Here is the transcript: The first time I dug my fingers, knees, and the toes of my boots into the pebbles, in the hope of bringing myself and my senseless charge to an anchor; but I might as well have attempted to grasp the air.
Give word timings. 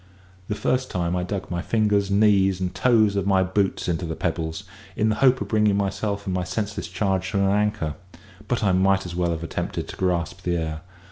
The 0.47 0.55
first 0.55 0.89
time 0.89 1.15
I 1.15 1.21
dug 1.21 1.51
my 1.51 1.61
fingers, 1.61 2.09
knees, 2.09 2.59
and 2.59 2.71
the 2.71 2.73
toes 2.73 3.15
of 3.15 3.27
my 3.27 3.43
boots 3.43 3.87
into 3.87 4.03
the 4.03 4.15
pebbles, 4.15 4.63
in 4.95 5.09
the 5.09 5.15
hope 5.21 5.41
of 5.41 5.47
bringing 5.49 5.77
myself 5.77 6.25
and 6.25 6.33
my 6.33 6.43
senseless 6.43 6.87
charge 6.87 7.29
to 7.33 7.37
an 7.37 7.43
anchor; 7.45 7.93
but 8.47 8.63
I 8.63 8.71
might 8.71 9.05
as 9.05 9.15
well 9.15 9.29
have 9.29 9.43
attempted 9.43 9.87
to 9.89 9.95
grasp 9.95 10.41
the 10.41 10.57
air. 10.57 10.81